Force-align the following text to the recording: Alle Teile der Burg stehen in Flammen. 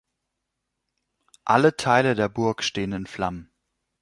Alle 1.45 1.77
Teile 1.77 2.15
der 2.15 2.27
Burg 2.27 2.63
stehen 2.63 2.91
in 2.91 3.05
Flammen. 3.05 3.51